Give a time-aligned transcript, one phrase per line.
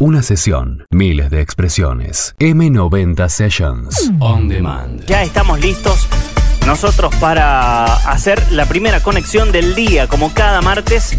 [0.00, 2.34] Una sesión, miles de expresiones.
[2.40, 4.10] M90 Sessions.
[4.18, 5.06] On demand.
[5.06, 6.08] Ya estamos listos
[6.66, 10.08] nosotros para hacer la primera conexión del día.
[10.08, 11.16] Como cada martes,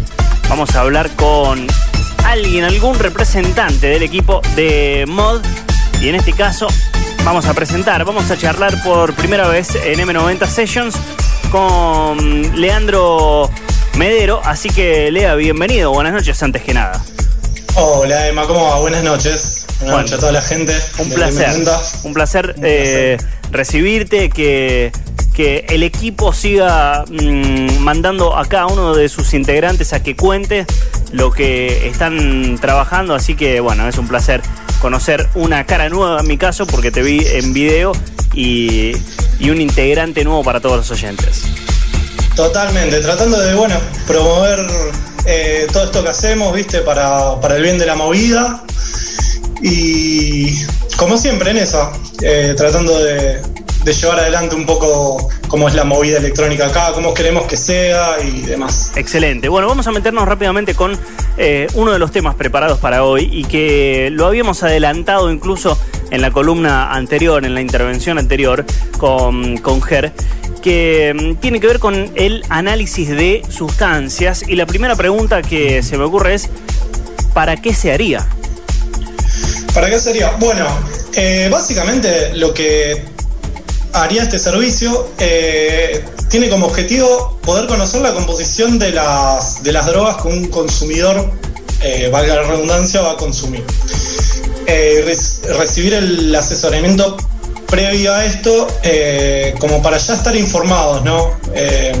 [0.50, 1.66] vamos a hablar con
[2.26, 5.40] alguien, algún representante del equipo de Mod.
[6.02, 6.66] Y en este caso,
[7.24, 10.94] vamos a presentar, vamos a charlar por primera vez en M90 Sessions
[11.50, 13.48] con Leandro
[13.96, 14.42] Medero.
[14.44, 15.92] Así que, Lea, bienvenido.
[15.92, 17.02] Buenas noches antes que nada.
[17.78, 18.78] Hola Emma, ¿cómo va?
[18.80, 19.66] Buenas noches.
[19.80, 20.74] Buenas noches a toda la gente.
[20.98, 21.50] Un placer.
[22.04, 23.18] Un placer, eh,
[23.50, 24.90] recibirte, que,
[25.34, 30.64] que el equipo siga mm, mandando a cada uno de sus integrantes a que cuente
[31.12, 33.14] lo que están trabajando.
[33.14, 34.40] Así que bueno, es un placer
[34.80, 37.92] conocer una cara nueva en mi caso, porque te vi en video
[38.32, 38.92] y,
[39.38, 41.42] y un integrante nuevo para todos los oyentes.
[42.34, 44.66] Totalmente, tratando de, bueno, promover
[45.26, 48.62] eh, todo esto que hacemos, viste, para, el bien de la movida.
[49.62, 50.64] Y
[50.96, 51.90] como siempre en eso,
[52.22, 53.40] eh, tratando de,
[53.84, 58.42] llevar adelante un poco cómo es la movida electrónica acá, cómo queremos que sea y
[58.42, 58.92] demás.
[58.96, 59.48] Excelente.
[59.48, 60.98] Bueno, vamos a meternos rápidamente con
[61.38, 65.78] eh, uno de los temas preparados para hoy y que lo habíamos adelantado incluso
[66.10, 68.64] en la columna anterior, en la intervención anterior
[68.98, 70.12] con, con Ger,
[70.66, 74.42] que mm, tiene que ver con el análisis de sustancias.
[74.48, 76.48] Y la primera pregunta que se me ocurre es,
[77.32, 78.26] ¿para qué se haría?
[79.72, 80.32] ¿Para qué sería?
[80.40, 80.66] Bueno,
[81.14, 83.04] eh, básicamente lo que
[83.92, 89.86] haría este servicio eh, tiene como objetivo poder conocer la composición de las, de las
[89.86, 91.30] drogas que un consumidor,
[91.80, 93.64] eh, valga la redundancia, va a consumir.
[95.56, 97.16] recibir el asesoramiento
[97.66, 101.32] previo a esto, eh, como para ya estar informados, ¿no?
[101.54, 101.92] Eh,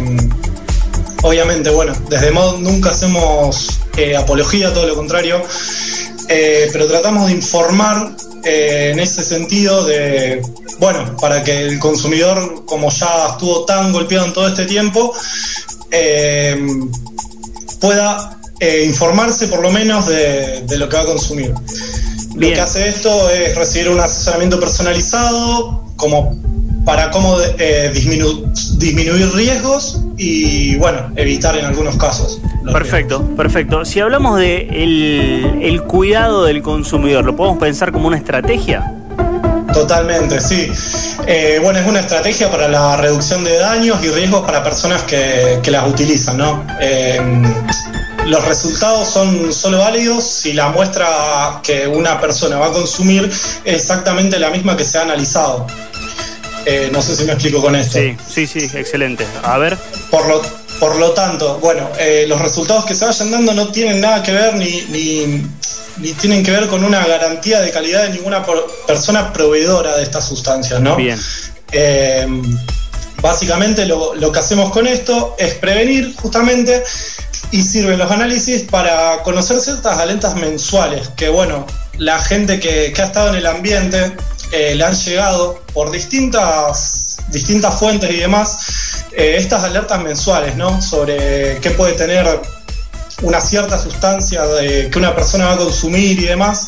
[1.22, 5.42] obviamente, bueno, desde Mod nunca hacemos eh, apología, todo lo contrario,
[6.28, 10.42] pero tratamos de informar en ese sentido de,
[10.78, 15.14] bueno, para que el consumidor, como ya estuvo tan golpeado en todo este tiempo,
[17.80, 18.40] pueda
[18.84, 21.54] informarse por lo menos de lo que va a consumir.
[22.36, 26.36] Lo que hace esto es recibir un asesoramiento personalizado como
[26.84, 32.40] para cómo eh, disminuir riesgos y bueno, evitar en algunos casos.
[32.72, 33.84] Perfecto, perfecto.
[33.84, 34.68] Si hablamos de
[35.62, 38.92] el, cuidado del consumidor, ¿lo podemos pensar como una estrategia?
[39.72, 40.70] Totalmente, sí.
[41.26, 45.60] Eh, bueno, es una estrategia para la reducción de daños y riesgos para personas que,
[45.66, 46.64] las utilizan, ¿no?
[46.80, 47.20] Eh,
[48.26, 53.30] los resultados son solo válidos si la muestra que una persona va a consumir
[53.64, 55.66] es exactamente la misma que se ha analizado.
[56.64, 57.98] Eh, no sé si me explico con esto.
[57.98, 59.24] Sí, sí, sí, excelente.
[59.44, 59.78] A ver.
[60.10, 60.42] Por lo,
[60.80, 64.32] por lo tanto, bueno, eh, los resultados que se vayan dando no tienen nada que
[64.32, 68.44] ver ni, ni, tienen que ver con una garantía de calidad de ninguna
[68.86, 70.96] persona proveedora de estas sustancias, ¿no?
[70.96, 71.18] Bien.
[71.70, 72.26] Eh,
[73.22, 76.82] básicamente lo, lo, que hacemos con esto es prevenir justamente
[77.56, 83.04] y sirven los análisis para conocer ciertas alertas mensuales que, bueno, la gente que, ha
[83.06, 84.14] estado en el ambiente
[84.52, 90.82] eh, le han llegado por distintas, distintas fuentes y demás eh, estas alertas mensuales, ¿no?
[90.82, 92.26] Sobre qué puede tener
[93.22, 96.66] una cierta sustancia de, que una persona va a consumir y demás,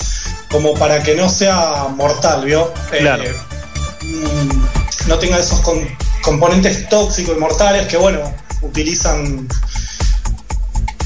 [0.50, 2.72] como para que no sea mortal, ¿vio?
[2.92, 3.34] Eh,
[4.04, 5.60] mm, no tenga esos
[6.22, 8.20] componentes tóxicos y mortales que, bueno,
[8.62, 9.46] utilizan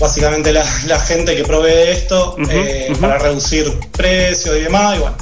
[0.03, 0.65] básicamente la,
[0.99, 4.97] gente que provee esto eh, para reducir precios y demás.
[4.97, 5.17] Y bueno,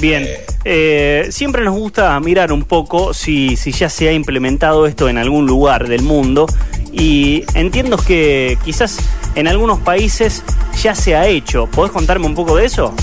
[0.00, 4.86] Bien, eh, eh, siempre nos gusta mirar un poco si, si ya se ha implementado
[4.86, 6.46] esto en algún lugar del mundo
[6.92, 8.98] y entiendo que quizás
[9.34, 10.44] en algunos países
[10.80, 11.66] ya se ha hecho.
[11.66, 12.94] ¿Podés contarme un poco de eso?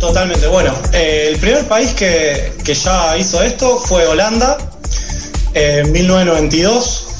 [0.00, 4.58] Totalmente, bueno, el primer país que, que, ya hizo esto fue Holanda
[5.54, 7.11] en 1992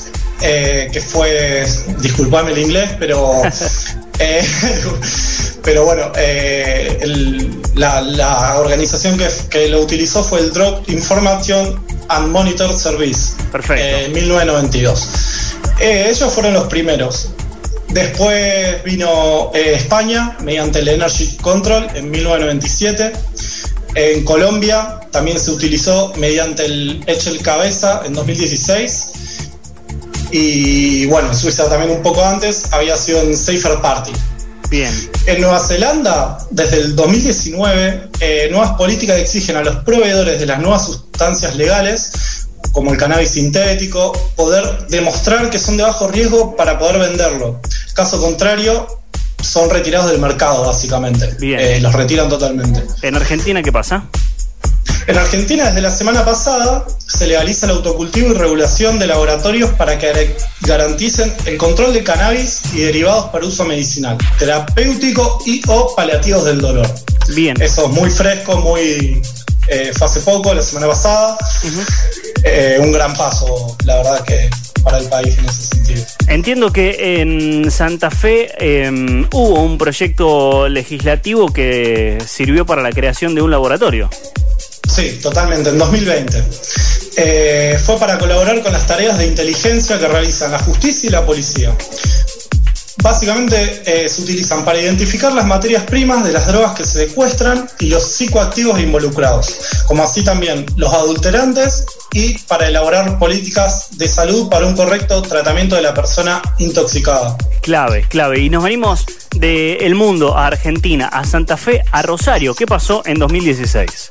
[0.42, 1.64] eh, que fue,
[1.98, 3.42] disculpame el inglés, pero,
[4.19, 4.44] eh,
[5.62, 6.98] pero bueno, eh,
[7.76, 9.18] la, organización
[9.48, 13.83] que, lo utilizó fue el Drug Information and Monitor Service Perfecto.
[13.83, 15.09] en 1992.
[15.80, 17.30] ellos fueron los primeros.
[17.91, 23.12] Después vino España mediante el Energy Control en 1997.
[23.95, 29.11] En Colombia también se utilizó mediante el Echel Cabeza en 2016
[30.33, 34.13] y bueno, Suiza también un poco antes había sido en Safer Party.
[34.71, 35.11] Bien.
[35.27, 40.61] En Nueva Zelanda, desde el 2019, eh, nuevas políticas exigen a los proveedores de las
[40.61, 42.13] nuevas sustancias legales,
[42.73, 47.61] como el cannabis sintético, poder demostrar que son de bajo riesgo para poder venderlo.
[47.93, 48.87] Caso contrario,
[49.43, 51.37] son retirados del mercado, básicamente.
[51.39, 51.61] Bien.
[51.61, 52.83] Eh, los retiran totalmente.
[53.03, 54.09] ¿En Argentina qué pasa?
[55.07, 59.99] En Argentina, desde la semana pasada, se legaliza el autocultivo y regulación de laboratorios para
[59.99, 66.45] que garanticen el control de cannabis y derivados para uso medicinal, terapéutico y o paliativos
[66.45, 66.87] del dolor.
[67.34, 67.60] Bien.
[67.60, 69.21] Eso es muy fresco, muy...
[69.69, 71.39] Eh, fue hace poco, la semana pasada.
[72.45, 74.51] Eh, un gran paso, la verdad que
[74.83, 76.05] para el país en ese sentido.
[76.27, 78.91] Entiendo que en Santa Fe eh,
[79.33, 84.10] hubo un proyecto legislativo que sirvió para la creación de un laboratorio.
[84.92, 86.44] Sí, totalmente, en 2020.
[87.16, 91.24] Eh, fue para colaborar con las tareas de inteligencia que realizan la justicia y la
[91.24, 91.74] policía.
[93.03, 97.66] Básicamente eh, se utilizan para identificar las materias primas de las drogas que se secuestran
[97.80, 104.50] y los psicoactivos involucrados, como así también los adulterantes y para elaborar políticas de salud
[104.50, 107.36] para un correcto tratamiento de la persona intoxicada.
[107.62, 108.41] Clave, clave.
[108.41, 112.54] Y nos venimos del mundo a Argentina, a Santa Fe, a Rosario.
[112.54, 114.10] ¿Qué pasó en 2016?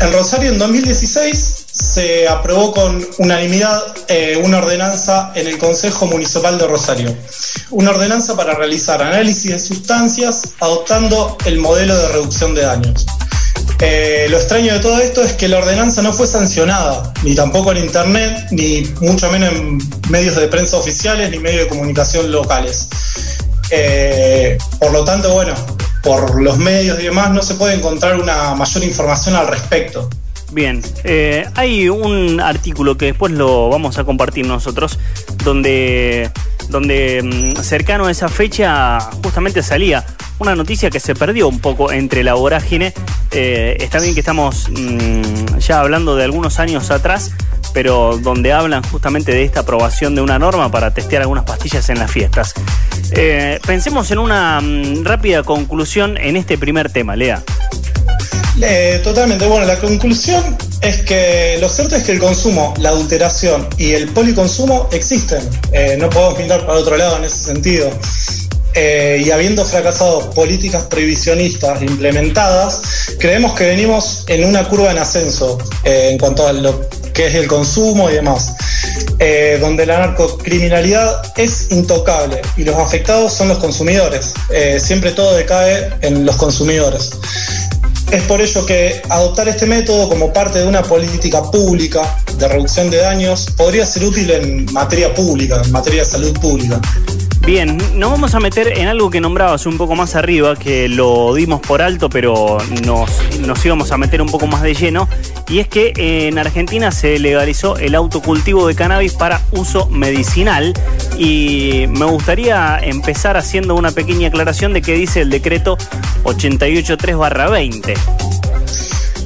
[0.00, 6.56] En Rosario en 2016 se aprobó con unanimidad eh, una ordenanza en el Consejo Municipal
[6.56, 7.14] de Rosario.
[7.70, 13.04] Una ordenanza para realizar análisis de sustancias adoptando el modelo de reducción de daños.
[13.82, 17.72] Eh, lo extraño de todo esto es que la ordenanza no fue sancionada, ni tampoco
[17.72, 22.88] en Internet, ni mucho menos en medios de prensa oficiales, ni medios de comunicación locales.
[23.70, 25.54] Eh, por lo tanto, bueno,
[26.02, 30.08] por los medios y demás no se puede encontrar una mayor información al respecto.
[30.52, 34.98] Bien, eh, hay un artículo que después lo vamos a compartir nosotros,
[35.44, 36.28] donde,
[36.68, 40.04] donde mm, cercano a esa fecha justamente salía
[40.40, 42.92] una noticia que se perdió un poco entre la vorágine.
[43.30, 47.30] Eh, está bien que estamos mm, ya hablando de algunos años atrás,
[47.72, 52.00] pero donde hablan justamente de esta aprobación de una norma para testear algunas pastillas en
[52.00, 52.54] las fiestas.
[53.12, 57.42] Eh, pensemos en una mm, rápida conclusión en este primer tema, Lea.
[58.62, 59.46] Eh, totalmente.
[59.46, 64.08] Bueno, la conclusión es que lo cierto es que el consumo, la adulteración y el
[64.08, 65.48] policonsumo existen.
[65.72, 67.90] Eh, no podemos mirar para otro lado en ese sentido.
[68.74, 72.82] Eh, y habiendo fracasado políticas prohibicionistas implementadas,
[73.18, 77.48] creemos que venimos en una curva en ascenso en cuanto a lo que es el
[77.48, 78.54] consumo y demás,
[79.60, 84.32] donde la narcocriminalidad es intocable y los afectados son los consumidores.
[84.78, 87.10] siempre todo decae en los consumidores.
[88.10, 92.90] Es por ello que adoptar este método como parte de una política pública de reducción
[92.90, 96.80] de daños podría ser útil en materia pública, en materia de salud pública.
[97.46, 101.34] Bien, nos vamos a meter en algo que nombrabas un poco más arriba, que lo
[101.34, 103.10] dimos por alto, pero nos,
[103.40, 105.08] nos íbamos a meter un poco más de lleno,
[105.48, 110.74] y es que en Argentina se legalizó el autocultivo de cannabis para uso medicinal,
[111.18, 115.78] y me gustaría empezar haciendo una pequeña aclaración de qué dice el decreto
[116.24, 117.94] 883-20.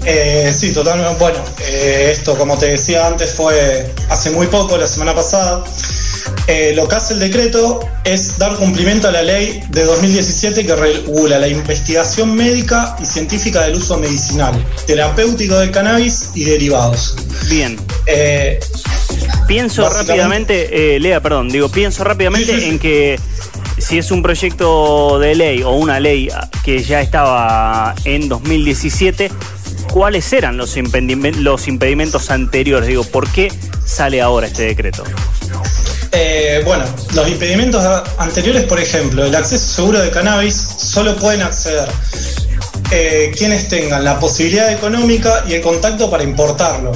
[0.07, 1.15] Eh, sí, totalmente.
[1.19, 5.65] Bueno, eh, esto, como te decía antes, fue hace muy poco, la semana pasada.
[6.47, 10.77] Eh, lo que hace el decreto es dar cumplimiento a la ley de 2017 que
[10.77, 14.55] regula la investigación médica y científica del uso medicinal,
[14.87, 17.17] terapéutico del cannabis y derivados.
[17.49, 17.79] Bien.
[18.07, 18.61] Eh,
[19.49, 23.19] pienso rápidamente, eh, Lea, perdón, digo, pienso rápidamente en que
[23.79, 26.29] si es un proyecto de ley o una ley
[26.63, 29.31] que ya estaba en 2017,
[29.91, 30.77] ¿cuáles eran los,
[31.39, 32.87] los impedimentos anteriores?
[32.87, 33.51] Digo, ¿por qué
[33.87, 35.05] sale ahora este decreto?
[36.17, 37.85] Eh, bueno, los impedimentos
[38.19, 41.89] anteriores, por ejemplo, el acceso seguro de cannabis, solo pueden acceder
[42.93, 46.93] eh, quienes tengan la posibilidad económica y el contacto para importarlo,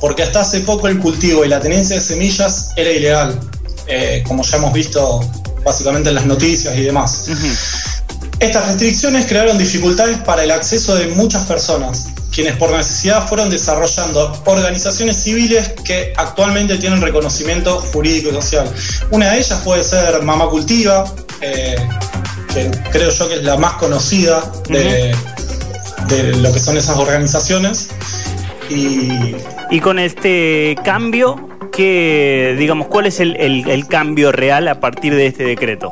[0.00, 3.38] porque hasta hace poco el cultivo y la tenencia de semillas era ilegal,
[3.86, 5.20] eh, como ya hemos visto
[5.64, 7.26] básicamente en las noticias y demás.
[8.40, 14.42] Estas restricciones crearon dificultades para el acceso de muchas personas, quienes por necesidad fueron desarrollando
[14.44, 18.70] organizaciones civiles que actualmente tienen reconocimiento jurídico y social.
[19.10, 21.76] Una de ellas puede ser Mamá Cultiva, eh,
[22.52, 25.16] que creo yo que es la más conocida de,
[26.36, 27.88] lo que son esas organizaciones.
[28.68, 35.44] Y, con este cambio, ¿qué, digamos, ¿cuál es el cambio real a partir de este
[35.44, 35.90] decreto?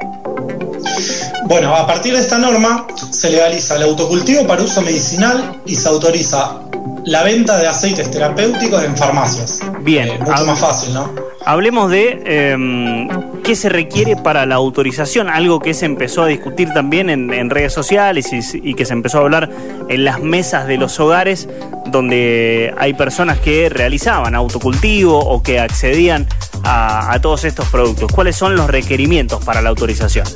[1.46, 5.88] Bueno, a partir de esta norma se legaliza el autocultivo para uso medicinal y se
[5.88, 6.58] autoriza
[7.04, 9.60] la venta de aceites terapéuticos en farmacias.
[9.82, 10.08] Bien.
[10.08, 11.10] Eh, mucho más fácil, ¿no?
[11.44, 13.08] Hablemos de em,
[13.42, 17.74] qué se requiere para la autorización, algo que se empezó a discutir también en, redes
[17.74, 19.50] sociales y, que se empezó a hablar
[19.90, 21.46] en las mesas de los hogares,
[21.88, 26.26] donde hay personas que realizaban autocultivo o que accedían
[26.64, 28.10] a todos estos productos.
[28.10, 30.26] ¿Cuáles son los requerimientos para la autorización?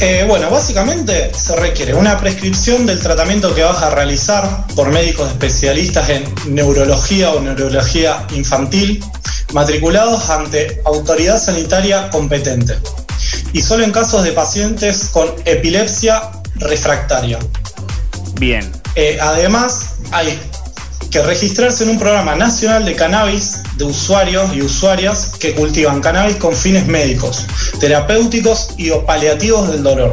[0.00, 5.28] Eh, bueno, básicamente se requiere una prescripción del tratamiento que vas a realizar por médicos
[5.30, 9.02] especialistas en neurología o neurología infantil,
[9.52, 12.76] matriculados ante autoridad sanitaria competente.
[13.52, 16.22] Y solo en casos de pacientes con epilepsia
[16.56, 17.38] refractaria.
[18.34, 18.70] Bien.
[18.96, 20.38] Eh, además, hay
[21.14, 26.34] que registrarse en un programa nacional de cannabis de usuarios y usuarias que cultivan cannabis
[26.34, 27.46] con fines médicos,
[27.78, 30.10] terapéuticos y o paliativos del dolor,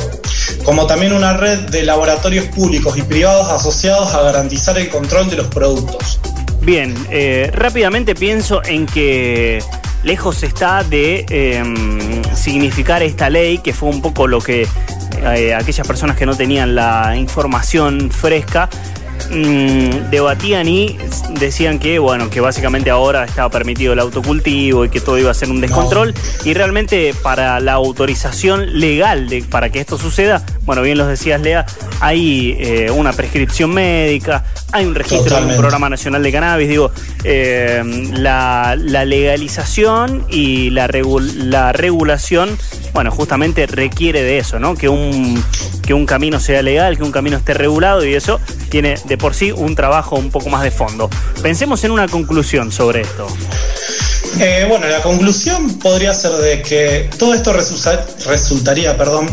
[0.63, 5.37] como también una red de laboratorios públicos y privados asociados a garantizar el control de
[5.37, 6.19] los productos.
[6.61, 9.63] Bien, eh, rápidamente pienso en que
[10.03, 14.67] lejos está de em, significar esta ley, que fue un poco lo que
[15.23, 18.69] eh, aquellas personas que no tenían la información fresca
[19.33, 20.97] Mm, debatían y
[21.39, 25.33] decían que, bueno, que básicamente ahora estaba permitido el autocultivo y que todo iba a
[25.33, 26.13] ser un descontrol.
[26.43, 31.39] Y realmente para la autorización legal de, para que esto suceda, bueno, bien los decías,
[31.39, 31.65] Lea,
[32.01, 36.91] hay eh, una prescripción médica, hay un registro de un programa nacional de cannabis, digo,
[37.23, 37.83] eh,
[38.13, 40.89] la, legalización y la,
[41.35, 42.57] la regulación,
[42.93, 44.75] bueno, justamente requiere de eso, ¿no?
[44.75, 45.41] Que un,
[45.81, 49.35] que un camino sea legal, que un camino esté regulado y eso tiene de por
[49.35, 51.09] sí un trabajo un poco más de fondo.
[51.41, 53.27] Pensemos en una conclusión sobre esto.
[54.39, 59.29] Eh, bueno, la conclusión podría ser de que todo esto resultaría perdón,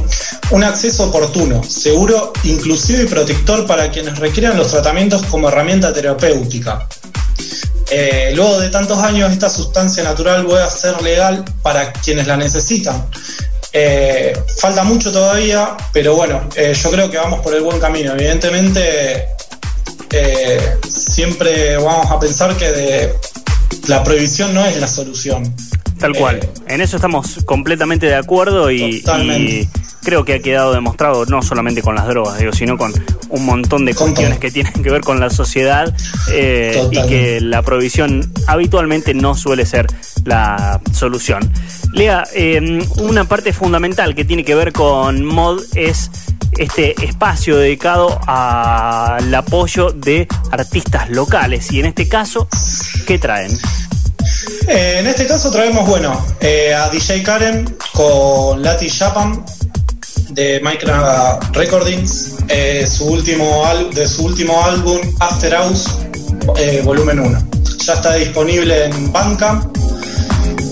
[0.50, 6.86] un acceso oportuno, seguro, inclusivo y protector para quienes requieran los tratamientos como herramienta terapéutica.
[7.90, 13.06] Eh, luego de tantos años, esta sustancia natural puede ser legal para quienes la necesitan.
[13.72, 18.12] Eh, falta mucho todavía, pero bueno, yo creo que vamos por el buen camino.
[18.12, 19.37] Evidentemente,
[20.88, 23.14] siempre vamos a pensar que de
[23.88, 25.54] la prohibición no es la solución.
[25.98, 26.36] Tal cual.
[26.36, 29.02] Eh, en eso estamos completamente de acuerdo y,
[30.04, 32.92] creo que ha quedado demostrado no solamente con las drogas, digo, sino con
[33.28, 35.92] un montón de cuestiones que tienen que ver con la sociedad
[36.32, 39.86] eh, y que la prohibición habitualmente no suele ser
[40.24, 41.52] la solución.
[41.92, 42.24] Lea,
[42.96, 46.10] una parte fundamental que tiene que ver con mod es
[46.56, 52.48] este espacio dedicado al apoyo de artistas locales y en este caso,
[53.06, 53.58] ¿qué traen?
[54.66, 59.44] Eh, en este caso traemos, bueno, eh, a DJ Karen con Lati Japan
[60.30, 63.62] de Micro Recordings, eh, su último
[63.92, 65.88] de su último álbum After House,
[66.84, 67.48] volumen 1.
[67.84, 69.76] Ya está disponible en Bandcamp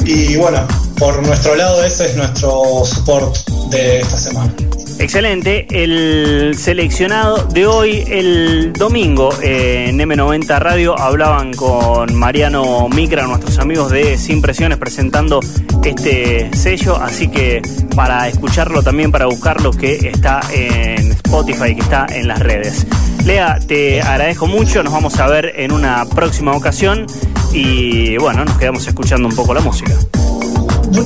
[0.05, 0.67] y bueno,
[0.99, 3.37] por nuestro lado ese es nuestro support
[3.71, 4.55] de esta semana.
[4.99, 5.67] Excelente.
[5.71, 13.91] El seleccionado de hoy, el domingo, en M90 Radio, hablaban con Mariano Micra, nuestros amigos
[13.91, 15.41] de Sin Presiones, presentando
[15.85, 16.97] este sello.
[16.97, 17.63] Así que
[17.95, 22.87] para escucharlo también, para buscarlo, que está en Spotify, que está en las redes.
[23.25, 24.83] Lea, te agradezco mucho.
[24.83, 27.07] Nos vamos a ver en una próxima ocasión.
[27.53, 29.93] Y bueno, nos quedamos escuchando un poco la música.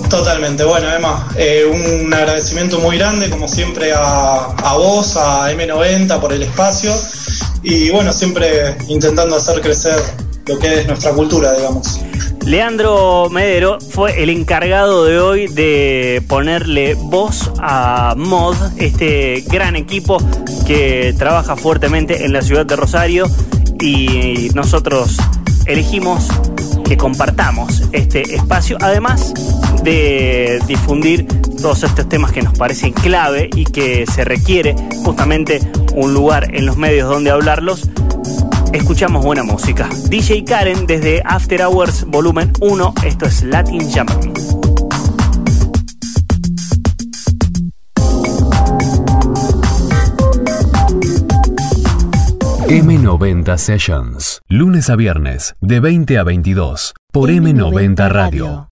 [0.08, 6.20] Totalmente, bueno, Emma, eh, un agradecimiento muy grande, como siempre, a, a, vos, a M90
[6.20, 6.92] por el espacio.
[7.62, 9.96] Y bueno, siempre intentando hacer crecer
[10.46, 12.00] lo que es nuestra cultura, digamos.
[12.44, 20.18] Leandro Medero fue el encargado de hoy de ponerle voz a Mod, este gran equipo
[20.66, 23.30] que trabaja fuertemente en la ciudad de Rosario.
[23.80, 25.16] Y nosotros
[25.66, 26.28] elegimos
[26.90, 29.32] que compartamos este espacio, además
[29.84, 31.24] de difundir
[31.62, 35.60] todos estos temas que nos parecen clave y que se requiere justamente
[35.94, 37.88] un lugar en los medios donde hablarlos.
[38.72, 39.88] Escuchamos buena música.
[40.08, 44.59] DJ Karen desde After Hours Volumen 1, esto es Latin Jumping.
[52.70, 58.68] M90 Sessions, lunes a viernes, de 20 a 22, por M90 Radio.